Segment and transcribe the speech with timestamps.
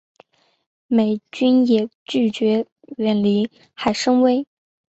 [0.87, 2.65] 美军也拒绝
[2.97, 4.47] 远离海参崴。